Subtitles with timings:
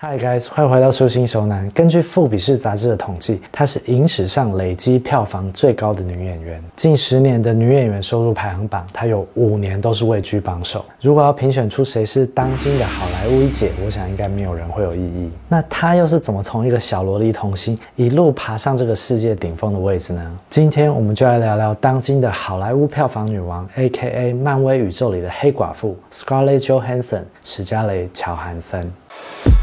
[0.00, 1.68] Hi guys，欢迎回到《收心手男》。
[1.74, 6.62] 根据《富比士》杂志的统计，她是影史上累积票房最高的女演员。
[6.76, 10.84] 近十年的女演员收入排行榜，她有五年都是位居榜首。
[11.00, 15.32] 如果要评选出谁是当今的好莱坞一姐，我想应该没有人会有异议。
[15.48, 20.38] 那她又是怎么从一个小萝莉童星一路爬上这个世界顶峰的位置呢？
[20.48, 24.32] 今天我们就来聊聊当今的好莱坞票房女王，A.K.A.
[24.32, 28.88] 漫威宇宙里的黑寡妇 Scarlett Johansson 史嘉蕾·乔韩森。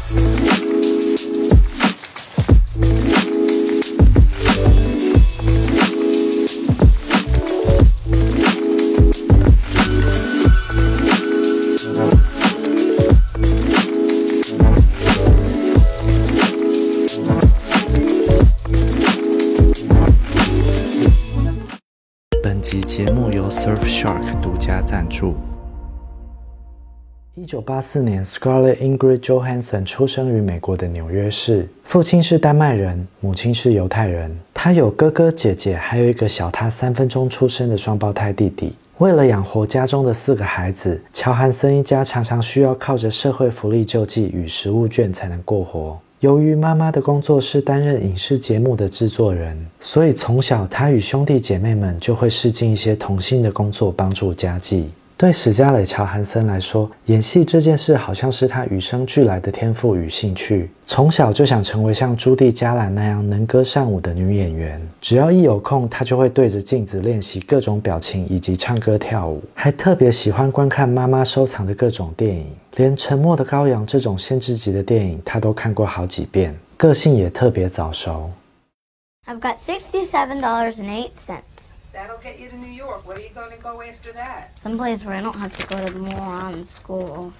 [0.08, 0.14] 本
[22.62, 25.55] 集节目由 Surfshark 独家赞助。
[27.46, 34.36] 一九八四年，Scarlett Ingrid Johansson 出生于美国的纽约市，父亲是丹麦人，母亲是犹太人。
[34.52, 38.72] 他有哥哥姐姐，还有一个小他三分钟出生的双胞胎弟弟。
[38.98, 45.96] 为了养活家中的四个孩子，乔汉森一家常常需要靠着社会福利救济与食物券才能过活。
[46.18, 54.90] 由于妈妈的工作是担任影视节目的制作人，所以从小他与兄弟姐妹们就会试尽一些童星的工作，帮助家计。
[55.18, 60.70] 对史嘉蕾·乔韩森来说，演戏这件事好像是他与生俱来的天赋与兴趣。
[60.84, 64.78] 从小就想成为像朱蒂·加兰那样能歌善舞的女演员。
[65.00, 72.46] 只要一有空，他就会对着镜子练习各种表情以及唱歌跳舞，还特别喜欢观看妈妈收藏的各种电影。
[72.74, 76.54] 连《沉默的羔羊》这种限制级的电影，他都看过好几遍。
[76.76, 78.30] 个性也特别早熟。
[79.26, 81.70] I've got sixty-seven dollars and eight cents.
[81.96, 83.06] That'll get you to New York.
[83.06, 84.50] What are you going to go after that?
[84.54, 87.30] Someplace where I don't have to go to the moron school.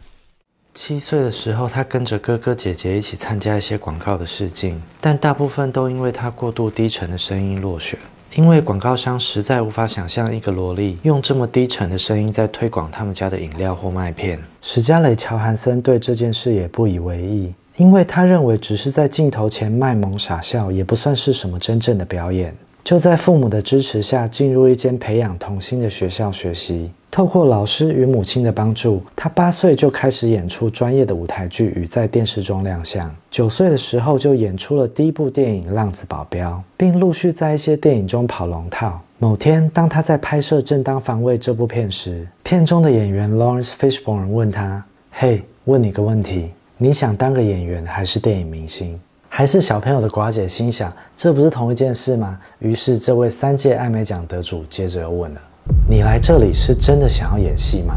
[0.73, 7.99] 七岁的时候，他跟着哥哥姐姐一起参加一些广告的试镜，但大部分都因为他过度低沉的声音落选。
[8.35, 14.43] 因为广告商实在无法想象一个萝莉用这么低沉的声音在推广他们家的饮料或麦片。
[14.63, 22.57] 史嘉蕾·乔韩森对这件事也不以为意，因为他认为只是在镜头前卖萌傻笑，也不算是什么真正的表演。
[22.87, 26.89] 就在父母的支持下，进入一间培养童星的学校学习。
[27.11, 33.13] 透过老师与母亲的帮助，他八岁就开始演出专业的舞台剧与在电视中亮相。
[33.29, 39.01] 九岁的时候就演出了第一部电影《浪子保镖》，并陆续在一些电影中跑龙套。
[39.19, 48.97] 某天，当他在拍摄《正当防卫》这部片时，片中的演员 Lawrence Fishburne 问他：“嘿，问你个问题，你想当个演员还是电影明星？”
[49.37, 52.41] 还是小朋友的寡姐心想，这不是同一件事吗？
[52.59, 55.41] 于是，这位三届艾美奖得主接着又问了
[55.87, 57.97] ：“你来这里是真的想要演戏吗？”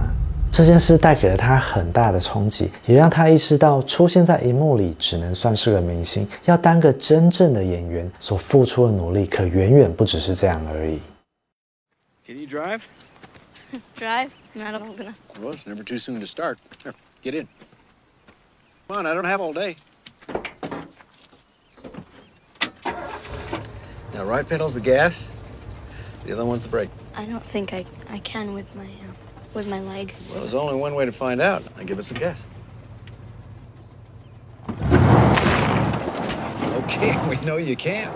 [0.51, 11.00] 这件事带给了他很大的冲击，也让他意识到出现在荧幕里只能算是个明星，要当个真正的演员所付出的努力可远远不只是这样而已。
[12.27, 12.81] Can you drive?
[13.97, 14.31] Drive?
[14.57, 15.13] I don't know.
[15.41, 16.57] Well, it's never too soon to start.
[16.83, 17.47] Here, get in.
[18.89, 19.77] Come on, I don't have all day.
[24.19, 25.30] Now, right pedal's the gas.
[26.25, 26.90] The other one's the brake.
[27.16, 29.13] I don't think I, I can with my uh,
[29.53, 30.13] with my leg.
[30.30, 31.63] Well, there's only one way to find out.
[31.78, 32.35] I give it some gas.
[36.84, 38.09] Okay, we know you can.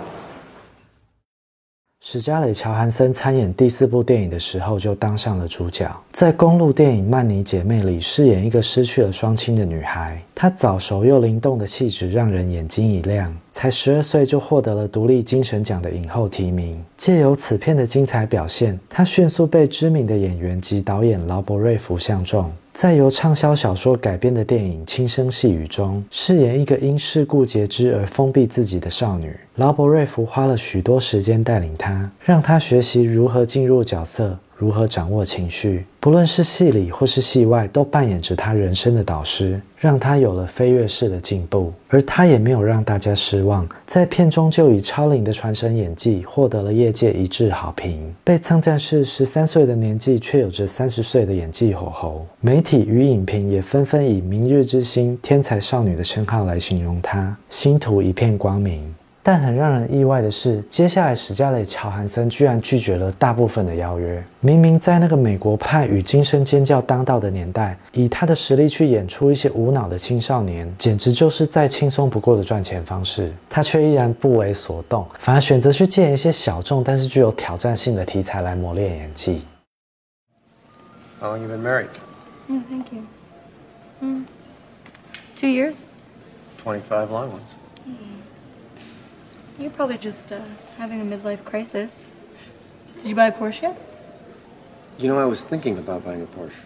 [2.06, 10.22] 史嘉蕾·乔韩森参演第四部电影的时候就当上了主角，在公路电影《曼尼姐妹》里饰演一个失去了双亲的女孩。
[10.35, 16.84] 她早熟又灵动的气质让人眼睛一亮，才十二岁就获得了独立精神奖的影后提名。
[16.97, 22.52] 借由此片的精彩表现，她迅速被知名的演员及导演劳勃·瑞福相中。
[22.74, 29.31] 在由畅销小说改编的电影《轻声细语》中，饰演一个因事故截肢而封闭自己的少女。
[29.58, 35.86] 劳勃·瑞福花了许多时间带领她，让她学习如何进入角色，如何掌握情绪。
[36.00, 41.72] 不论是戏里或是戏外，都扮演着她人生的导师，让她有了飞跃式的进步。
[41.88, 52.26] 而她也没有让大家失望，在片中就以超龄的传神演技获得了业界一致好评，被称赞是十三岁的年纪却有着三十岁的演技火候。
[52.41, 58.94] 媒体与影评也纷纷以“明日之星”、“天才少女”的称号来形容她，星途一片光明。
[59.25, 64.22] 但很让人意外的是，接下来史嘉蕾·乔韩森居然拒绝了大部分的邀约。
[64.41, 73.31] 明明在那个美国派与惊声尖叫当道的年代，以他的实力去演出一些无脑的青少年，简直就是再轻松不过的赚钱方式。
[73.49, 79.41] 他却依然不为所动，反而选择去借一些小众但是具有挑战性的题材来磨练演技。
[81.22, 81.87] How long you been married?
[82.49, 83.03] Oh, thank you.
[84.02, 84.26] Mm.
[85.34, 85.85] Two years.
[86.61, 87.40] Twenty-five long ones.
[89.64, 90.42] You're probably just uh,
[90.78, 92.04] having a midlife crisis.
[92.98, 93.82] Did you buy a Porsche yet?
[94.98, 96.60] You know, I was thinking about buying a Porsche.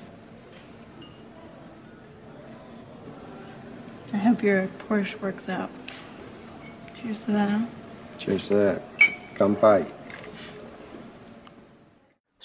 [4.12, 5.70] I hope your Porsche works out.
[6.96, 7.70] Cheers to that.
[8.18, 8.82] Cheers to that.
[9.36, 9.86] Kanpai.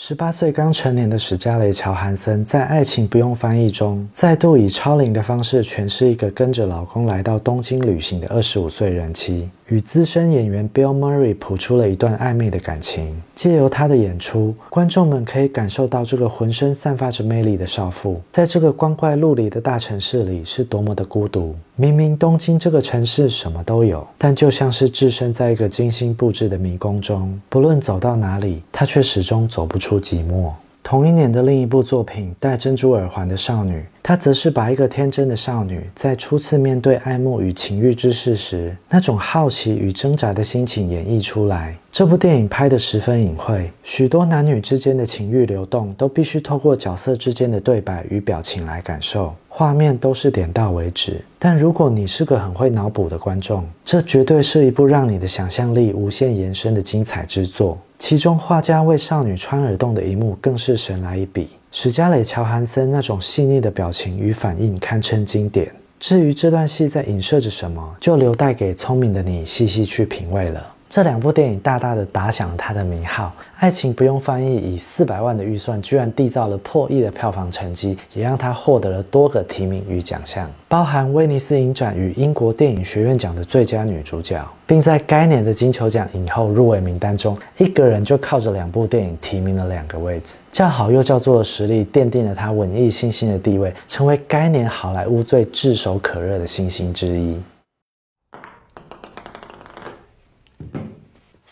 [0.05, 13.17] 十八岁刚成年的史嘉蕾·乔韩森在《爱情不用翻译》中，再度以超龄的方式诠释一个跟着老公来到东京旅行的二十五岁人妻，与资深演员 Bill Murray 谱出了一段暧昧的感情。
[13.37, 21.55] 借由他的演出，观众们可以感受到这个浑身散发着魅力的少妇，在这个光怪陆离的大城市里是多么的孤独。
[21.77, 30.53] 明明东京这个城市什么都有，但就像是置身在一个精心布置的迷宫中，不论走到哪里，她却始终走不出寂寞。
[30.85, 41.77] 同一年的另一部作品《戴珍珠耳环的少女》，她则是把一个天真的少女在初次面对爱慕与情欲之事时，那种好奇与挣扎的心情演绎出来。
[41.93, 51.21] 这部电影拍得十分隐晦，许多男女之间的情欲流动都必须透过角色之间的对白与表情来感受，画面都是点到为止。
[51.39, 57.77] 但如果你是个很会脑补的观众，这绝对是一部让你的想象力无限延伸的精彩之作。
[57.99, 65.71] 其中画家为少女穿耳洞的一幕更是神来一笔，史嘉蕾·乔韩森那种细腻的表情与反应堪称经典。
[66.01, 70.67] 至于这段戏在影射着什么，就留待给聪明的你细细去品味了。
[70.93, 97.41] 这两部电影大大的打响了他的名号，《爱情不用翻译》以四百万的预算，居然缔造了破亿的票房成绩，也让他获得了多个提名与奖项，包含威尼斯影展与英国电影学院奖的最佳女主角，并在该年的金球奖影后入围名单中，一个人就靠着两部电影提名了两个位置，叫好又叫座的实力，奠定了他文艺新星的地位，成为该年好莱坞最炙手可热的新星之一。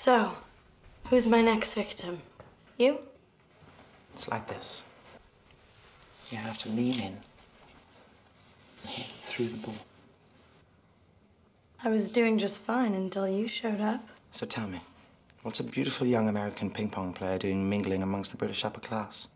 [0.02, 0.32] So,
[1.10, 2.22] who's my next victim?
[2.78, 3.00] You?
[4.14, 4.84] It's like this.
[6.30, 7.18] You have to lean in
[8.80, 9.74] and hit through the ball.
[11.84, 14.00] I was doing just fine until you showed up.
[14.30, 14.80] So tell me,
[15.42, 19.28] what's a beautiful young American ping pong player doing mingling amongst the British upper class?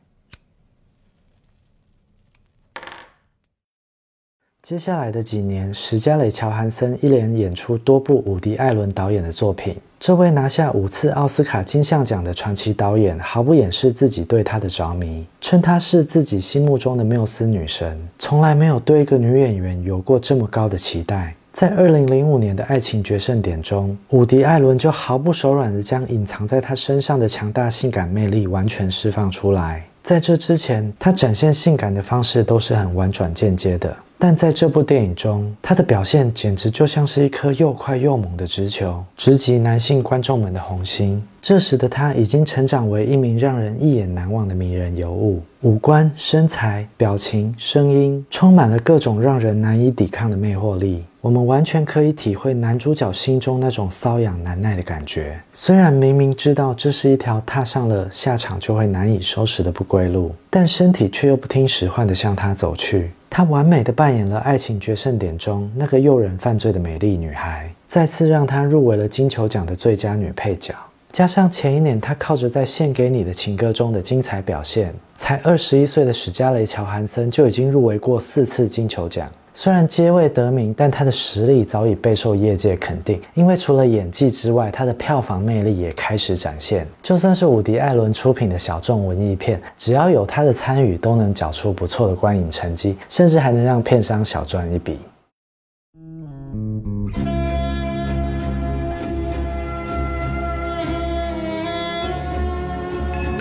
[4.65, 9.77] 接下来的几年，史嘉蕾·乔韩森一连演出多部伍迪·艾伦导演的作品。
[10.01, 18.09] 这位拿下五次奥斯卡金像奖的传奇导演，毫不掩饰自己对她的着迷，称她是自己心目中的缪斯女神。
[18.19, 21.35] 从来没有对一个女演员有过这么高的期待。
[21.53, 29.85] 在二零零五年的《爱情决胜点》中，伍迪·艾伦就毫不手软地将隐藏在他身上的强大性感魅力完全释放出来。
[30.03, 33.95] 在这之前，他展现性感的方式都是很婉转间接的。
[34.19, 41.23] 但在这部电影中，他的表现简直就像是一颗又快又猛的直球，直击男性观众们的红心。
[41.43, 51.05] 这时的他已经成长为一名让人一眼难忘的迷人尤物，五官、身材、表情、声音，充满了各种让人难以抵抗的魅惑力。
[51.21, 55.39] 我们完全可以体会男主角心中那种瘙痒难耐的感觉。
[55.53, 63.11] 虽然明明知道这是一条踏上了下场就会难以收拾的不归路，但身体却又不听使唤地向他走去。
[63.37, 70.73] 她完美的扮演了《爱情决胜点》中那个诱人犯罪的美丽女孩，再次让她入围了金球奖的最佳女配角。
[71.15, 79.31] 加上前一年他靠着在《献给你的情歌》中的精彩表现，才二十一岁的史嘉蕾·乔韩森就已经入围过四次金球奖。
[79.55, 83.21] 虽然皆未得名，但他的实力早已备受业界肯定。
[83.35, 86.85] 因为除了演技之外，他的票房魅力也开始展现。
[87.01, 94.99] 就算是伍迪·艾伦出品的小众文艺片，只要有他的参与，都能缴出不错的观影成绩，甚至还能让片商小赚一笔。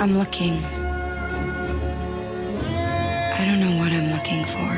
[0.03, 0.61] I'm looking.
[3.39, 4.69] I don't know what I'm looking for.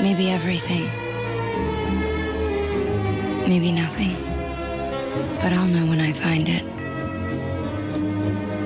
[0.00, 0.84] Maybe everything.
[3.48, 4.14] Maybe nothing.
[5.40, 6.62] But I'll know when I find it.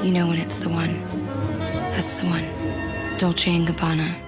[0.04, 1.00] You know when it's the one.
[1.94, 3.16] That's the one.
[3.16, 4.27] Dolce and Gabbana.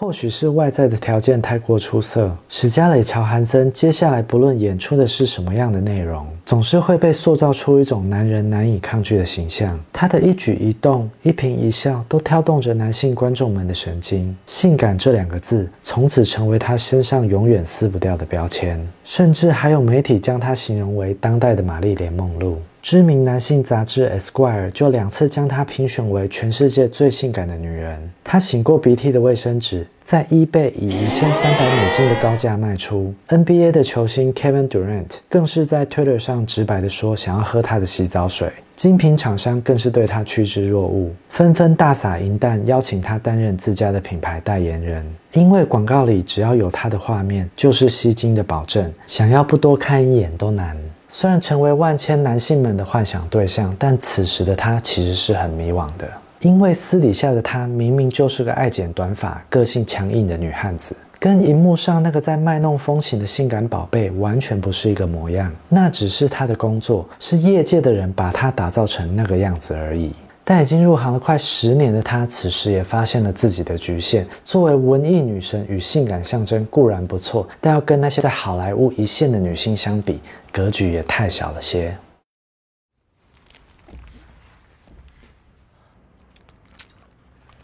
[0.00, 9.76] 或许是外在的条件太过出色，史嘉蕾·乔韩森接下来不论演出的是什么样的内容，总是会被塑造出一种男人难以抗拒的形象。
[9.92, 14.36] 他的一举一动、一颦一笑都挑动着男性观众们的神经。
[14.46, 22.56] 性感这两个字从此成为他身上永远撕不掉的标签，甚至还有媒体将他形容为当代的玛丽莲·梦露。
[22.80, 27.98] 知名男性杂志《Esquire》就两次将她评选为全世界最性感的女人。
[28.24, 33.12] 她擤过鼻涕的卫生纸在 eBay 以一千三百美金的高价卖出。
[33.28, 38.50] NBA 的球星 Kevin Durant 更是在 Twitter 上直白地说想要喝她的洗澡水。
[38.76, 45.04] 精品厂商更是对她趋之若鹜，纷纷大撒银弹邀请她担任自家的品牌代言人。
[45.32, 50.76] 因为广告里只要有她的画面，就是吸金的保证，想要不多看一眼都难。
[51.10, 56.06] 虽然成为万千男性们的幻想对象，但此时的她其实是很迷惘的，
[56.42, 65.50] 因为私底下的她明明就是个爱剪短发、个性强硬的女汉子，跟荧幕上那个在卖弄风情的性感宝贝完全不是一个模样。
[65.70, 70.12] 那只是她的工作，是业界的人把她打造成那个样子而已。
[70.50, 74.26] 但已经入行了快十年的她，此时也发现了自己的局限。
[74.46, 80.18] 作为文艺女神与性感象征固然不错，但要跟那些在好莱坞一线的女星相比，
[80.50, 81.94] 格局也太小了些。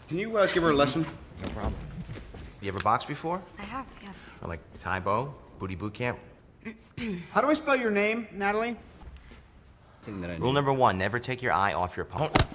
[0.07, 1.05] Can you uh, give her a lesson?
[1.41, 1.73] No problem.
[2.61, 3.39] You ever boxed before?
[3.57, 4.29] I have, yes.
[4.43, 6.17] Or like Thai Bo, Booty Boot Camp?
[7.33, 8.75] How do I spell your name, Natalie?
[10.03, 12.45] Thing that I Rule number one, never take your eye off your opponent.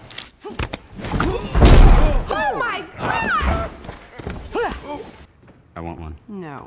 [5.74, 6.12] I want one.
[6.26, 6.66] No.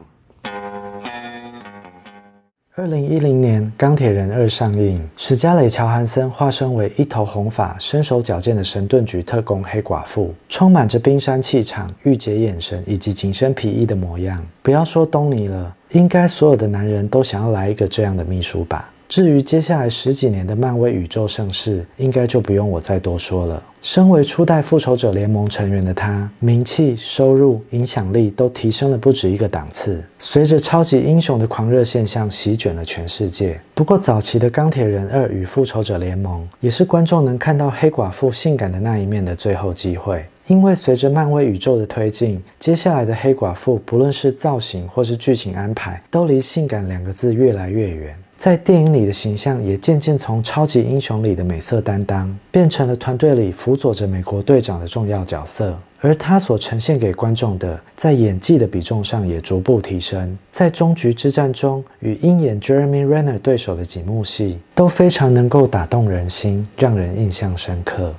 [2.75, 14.43] 二零一零年，《钢铁人二》上映，史嘉蕾·乔韩森化身为一头红发、身手矫健的神盾局特工黑寡妇，充满着冰山气场、御姐眼神以及紧身皮衣的模样。
[14.63, 18.89] 不要说东尼了，应该所有的男人都想要来一个这样的秘书吧。
[19.13, 23.61] 至于接下来十几年的漫威宇宙盛世，应该就不用我再多说了。
[23.79, 30.03] 身为初代复仇者联盟成员的他，名气、收入、影响力都提升了不止一个档次。
[30.17, 40.25] 随着超级英雄的狂热现象席卷了全世界，不过早期的钢铁人二与复仇者联盟，也是观众能看到黑寡妇性感的那一面的最后机会。
[40.47, 48.15] 因为随着漫威宇宙的推进，接下来的黑寡妇不论是造型或是剧情安排，都离性感两个字越来越远。
[48.43, 55.79] 在电影里的形象也渐渐从超级英雄里的美色担当，变成了团队里辅佐着美国队长的重要角色。
[56.01, 60.37] 而他所呈现给观众的，在演技的比重上也逐步提升。
[60.51, 68.13] 在终局之战中，与鹰眼 Jeremy Renner 对手的几幕戏，都非常能够打动人心，让人印象深刻。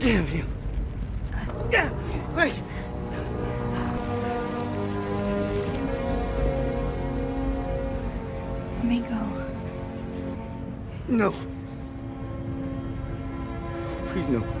[0.00, 0.44] Damn you.
[8.88, 9.20] Me go.
[11.08, 11.34] No.
[14.06, 14.57] Please, no.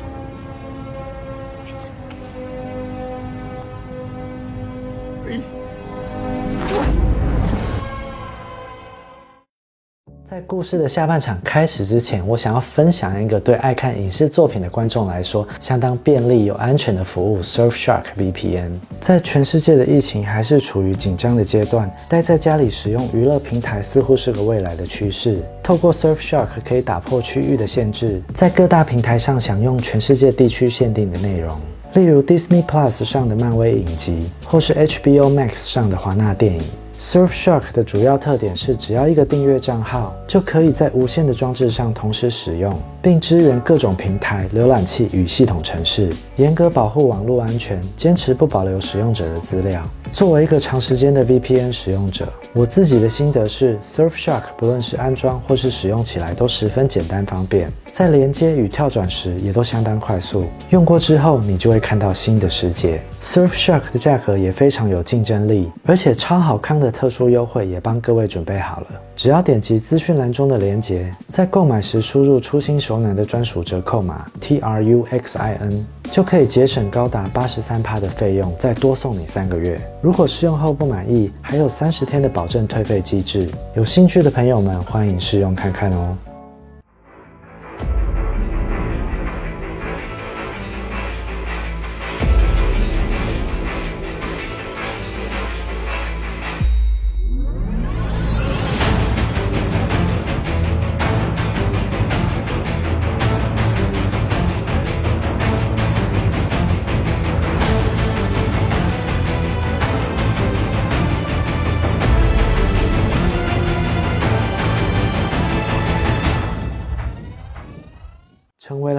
[10.38, 18.70] 在故事的下半场开始之前，我想要分享一个对爱看影视作品的观众来说相当便利又安全的服务 ——Surfshark VPN。
[19.00, 25.42] 在全世界的疫情还是处于紧张的阶段，待在家里使用娱乐平台似乎是个未来的趋势。
[25.60, 31.50] 透过 Surfshark 可以打破区域的限制，在各大平台上享用全世界地区限定的内容。
[31.94, 36.62] 例如 Disney Plus 上的漫威影集，或是 HBO Max 上的华纳电影。
[37.00, 49.80] Surfshark 的主要特点是，只要一个订阅账号，就可以在无线的装置上同时使用，并支援各种平台、浏览器与系统程式，严格保护网络安全，坚持不保留使用者的资料。
[50.12, 60.46] 作为一个长时间的 VPN 使用者，我自己的心得是，Surfshark 不论是安装或是使用起来都十分简单方便，在连接与跳转时也都相当快速。
[60.70, 63.00] 用过之后，你就会看到新的世界。
[63.20, 68.86] Surfshark 的价格也非常有竞争力，而且超好康的特殊优惠也帮各位准备好了。
[69.16, 79.80] 只要点击资讯栏中的链接，在购买时输入“初心熟男”的专属折扣码 T R U X I N，就可以节省高达八十三趴的费用，再多送你三个月。
[80.00, 83.48] 如果试用后不满意，还有三十天的保证退费机制。
[83.74, 86.16] 有兴趣的朋友们，欢迎试用看看哦。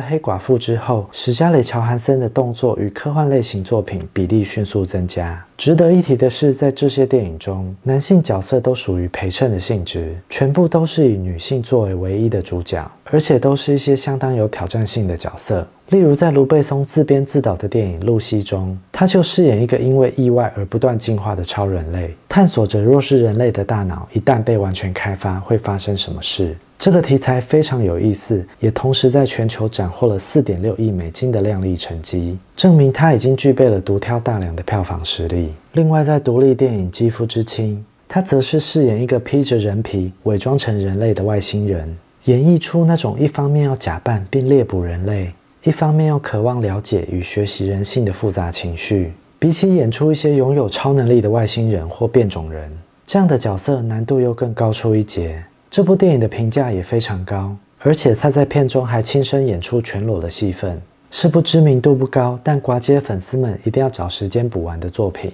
[0.10, 5.40] 黑寡妇》之后，史嘉蕾·乔韩森的动作与科幻类型作品比例迅速增加。
[5.56, 15.68] 值得一提的是，在这些电影中，男性角色都属于陪衬的性质，全部都是以女性作为唯一的主角，而且都是一些相当有挑战性的角色。
[15.90, 26.56] 例如，在卢贝松自编自导的电影《露西》中，他就饰演一个因为意外而不断进化的超人类，探索着若是人类的大脑一旦被完全开发，会发生什么事。
[26.80, 35.50] 这个题材非常有意思，也同时在全球斩获了四点六亿美金的亮丽成绩，证明他已经具备了独挑大梁的票房实力。
[35.74, 37.76] 另外，在独立电影《肌肤之亲》，
[38.08, 45.34] 他则是饰演一个披着人皮、伪装成人类的外星人，演绎出那种一方面要假扮并猎捕人类。
[45.66, 52.72] 一方面又渴望了解与学习人性的复杂情绪，比起演出一些拥有超能力的外星人或变种人，
[53.06, 55.44] 这样的角色难度又更高出一截。
[55.72, 65.32] 这部电影的评价也非常高，而且他在片中还亲身演出全裸的戏份，是部知名度不高但寡姐粉丝们一定要找时间补完的作品。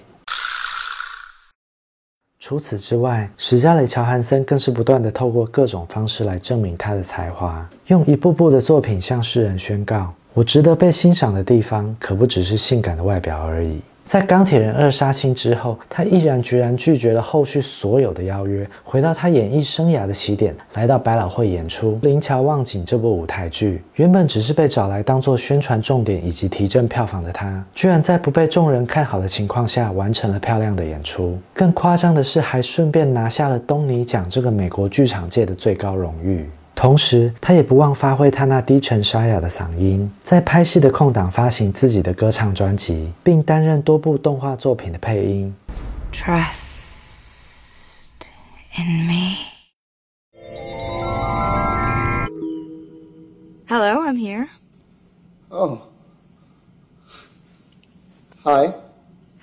[2.37, 13.79] 除此之外，史嘉蕾·乔韩森更是不断的透过各种方式来证明他的才华，用一部部的作品向世人宣告：我值得被欣赏的地方，可不只是性感的外表而已。
[14.05, 23.81] 在《钢铁人二》杀青之后，他毅然决然拒绝了后续所有的邀约，回到他演艺生涯的起点，来到百老汇演出《灵桥望景》这部舞台剧。
[23.95, 31.35] 原本只是被找来当做宣传重点以及提振票房的他，居然在不被众人看好的情况下完成了漂亮的演出。
[31.51, 36.47] 更夸张的是，还顺便拿下了东尼奖这个美国剧场界的最高荣誉。
[36.74, 45.54] 同时，他也不忘发挥他那低沉沙哑的嗓音，在拍戏的空档发行自己的歌唱专辑，并担任多部动画作品的配音。
[46.12, 46.62] Trust
[48.78, 49.36] in me.
[53.68, 54.48] Hello, I'm here.
[55.50, 55.78] Oh.
[58.42, 58.72] Hi.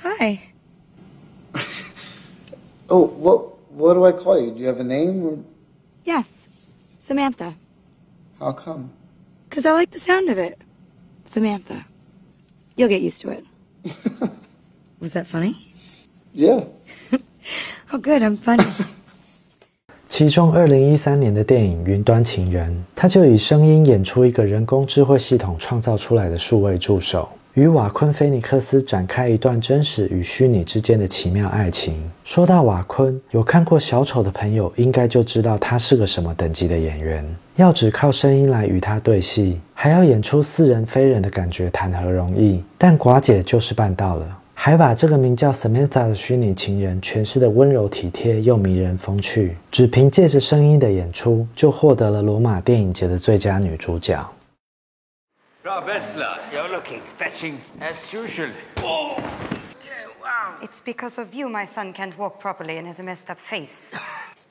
[0.02, 0.40] Hi.
[2.90, 3.44] Oh, what
[3.76, 4.52] what do I call you?
[4.52, 5.24] Do you have a name?
[5.24, 5.38] Or
[6.04, 6.48] Yes,
[7.13, 7.55] Samantha.
[8.39, 8.91] how come?
[9.51, 10.59] Because I like the sound of it.
[11.27, 11.85] Samantha.
[12.75, 13.45] You'll get used to it.
[14.99, 15.75] Was that funny?
[16.33, 16.65] Yeah.
[17.95, 18.65] Oh, good, I'm funny.
[20.13, 31.95] 其中，二零一三年的电影《云端情人》，他就以声音演出一个人工智慧系统创造出来的数位助手，与瓦昆·菲尼克斯展开一段真实与虚拟之间的奇妙爱情。
[32.27, 37.25] 说到瓦昆，有看过小丑的朋友应该就知道他是个什么等级的演员。
[37.57, 42.63] 要只靠声音来与他对戏，还要演出似人非人的感觉，谈何容易？
[42.77, 44.27] 但寡姐就是办到了。
[44.62, 54.28] 还把这个名叫 Samantha 的虚拟情人诠释的温柔体贴又迷人风趣，只凭借着声音的演出，就获得了罗马电影节的最佳女主角。
[55.64, 58.50] Rob Esler, you're looking fetching as usual.
[60.62, 63.96] It's because of you my son can't walk properly and has a messed up face.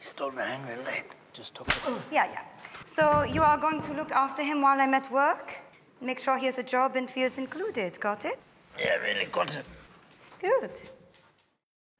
[0.00, 1.04] Stole my angry leg.
[1.34, 1.74] Just took it.
[2.12, 2.42] Yeah, yeah.
[2.84, 5.60] So you are going to look after him while I'm at work?
[6.00, 7.98] Make sure he has a job and feels included.
[7.98, 8.38] Got it?
[8.78, 9.64] Yeah, really got it.
[10.41, 10.71] Good.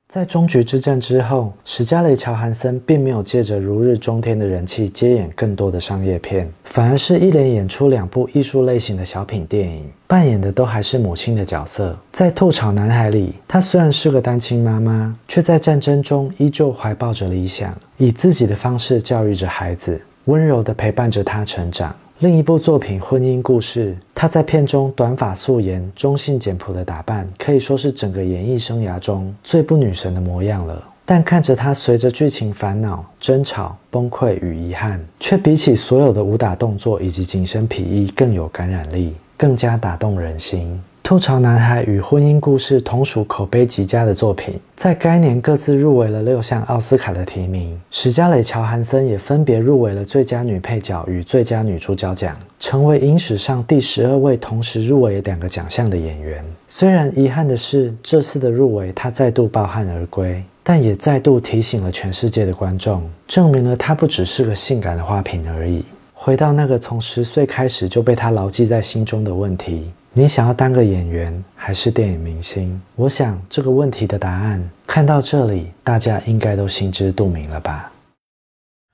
[0.08, 11.96] 在终局之战之后，史嘉蕾·乔韩森并没有借着如日中天的人气接演更多的商业片，反而是一连演出两部艺术类型的小品电影，扮演的都还是母亲的角色。
[12.12, 21.96] 在《吐槽男孩》里，她虽然是个单亲妈妈，却在战争中依旧怀抱着理想，以自己的方式教育着孩子，温柔地陪伴着他成长。
[22.22, 30.88] 另一部作品《婚姻故事》，她在片中短发素颜、中性简朴的打扮，可以说是整个演艺生涯中最不女神的模样了。
[31.04, 40.80] 但看着她随着剧情烦恼、争吵、崩溃与遗憾，却比起所有的武打动作以及紧身皮衣更有感染力，更加打动人心。
[41.12, 47.78] 吐槽男孩与婚姻故事同属口碑极佳的作品，在该年各自入围了六项奥斯卡的提名。
[47.92, 56.42] 史嘉蕾·乔韩森也分别入围了最佳女配角与最佳女主角奖，成为影史上第十二位同时入围两个奖项的演员。
[56.70, 65.84] 虽然遗憾的是，这次的入围他再度抱憾而归，但也再度提醒了全世界的观众，证明了她不只是个性感的花瓶而已。
[66.14, 69.92] 回到那个从十岁开始就被他牢记在心中的问题。
[70.14, 72.82] 你想要当个演员还是电影明星？
[72.98, 77.94] 我想这个问题的答案，看到这里，大家应该都心知肚明了吧。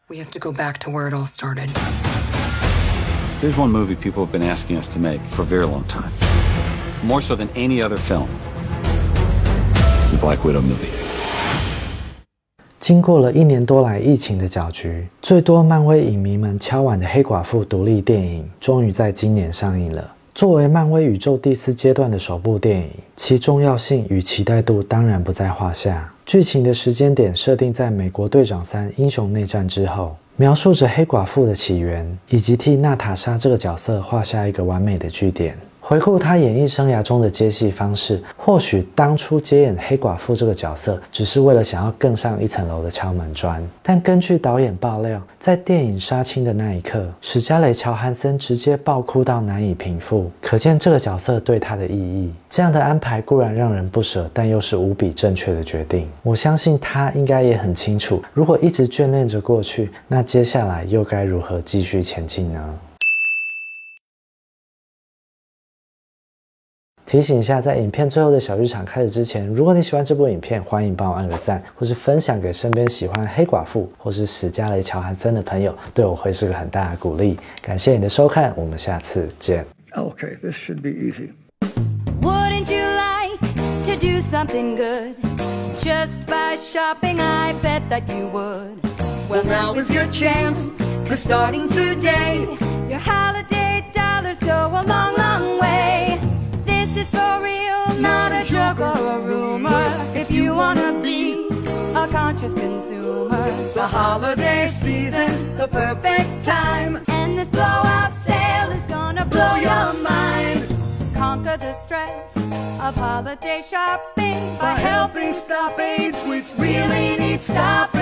[0.10, 1.70] We have to go back to where it all started.
[3.42, 6.12] There's one movie people have been asking us to make for a very long time.
[7.04, 8.28] More so than any other film.
[10.12, 10.94] The Black Widow movie.
[12.80, 20.14] 经过了一年多来疫情的搅局，最多漫威影迷们敲碗的黑寡妇独立电影，终于在今年上映了。
[20.38, 26.14] 作为漫威宇宙第四阶段的首部电影，其重要性与期待度当然不在话下。
[26.28, 35.58] 剧情的时间点设定在美国队长三英雄内战之后，描述着黑寡妇的起源，以及替娜塔莎这个角色画下一个完美的句点。
[35.88, 43.66] 回顾他演艺生涯中的接戏方式，或许当初接演黑寡妇这个角色，只是为了想要更上一层楼的敲门砖。
[43.82, 52.34] 但根据导演爆料，在电影杀青的那一刻，史嘉蕾·乔汉森直接爆哭到难以平复，可见这个角色对他的意义。
[52.50, 56.06] 这样的安排固然让人不舍，但又是无比正确的决定。
[56.22, 62.60] 我相信他应该也很清楚，如果一直眷恋着过去，那接下来又该如何继续前进呢？
[67.08, 77.40] 提醒一下，在影片最后的小剧场开始之前，如果你喜欢这部影片，欢迎帮我按个赞，或是分享给身边喜欢黑寡妇或是史嘉蕾·乔汉森的朋友，对我会是个很大的鼓励。
[77.62, 79.66] 感谢你的收看，我们下次见。
[79.94, 81.32] Okay, this should be easy.
[82.22, 83.40] Wouldn't you like
[83.86, 85.16] to do something good?
[85.80, 88.84] Just by shopping, I bet that you would.
[89.30, 90.60] Well, now is your chance,
[91.08, 92.46] cause starting today,
[92.90, 96.20] your holiday dollars go a long, long way.
[98.00, 99.84] Not a joke or a rumor.
[100.14, 101.48] If you wanna be
[101.96, 107.04] a conscious consumer, the holiday season's the perfect time.
[107.08, 110.68] And this blowout sale is gonna blow your mind.
[111.16, 117.98] Conquer the stress of holiday shopping by helping stop AIDS, which really needs stopping.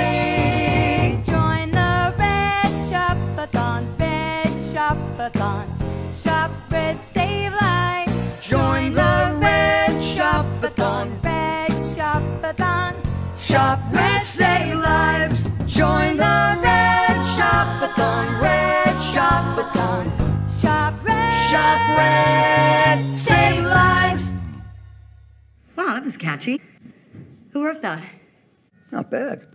[26.36, 26.60] Fibonacci.
[27.52, 28.04] Who wrote that?
[28.91, 29.55] Not bad.